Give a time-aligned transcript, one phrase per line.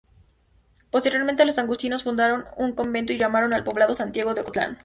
[0.89, 4.79] Posteriormente los agustinos fundaron un convento y llamaron al poblado Santiago de Ocotlán.